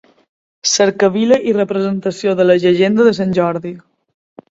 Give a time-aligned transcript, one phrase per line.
[0.69, 3.75] Cercavila i representació de la llegenda de Sant Jordi.